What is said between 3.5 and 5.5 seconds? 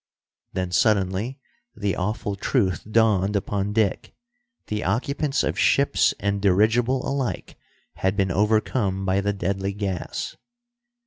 Dick. The occupants